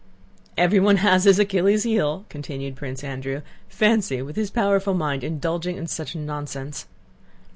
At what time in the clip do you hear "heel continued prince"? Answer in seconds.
1.83-3.03